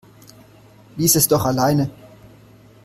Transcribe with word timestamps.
Lies 0.97 1.13
es 1.15 1.27
doch 1.27 1.45
alleine! 1.45 1.91